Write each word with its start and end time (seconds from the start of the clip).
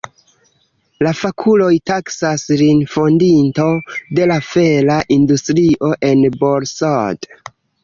La 1.07 1.09
fakuloj 1.17 1.73
taksas 1.89 2.45
lin 2.63 2.81
fondinto 2.95 3.67
de 4.21 4.27
la 4.33 4.39
fera 4.49 4.99
industrio 5.19 5.93
en 6.11 6.27
Borsod. 6.43 7.33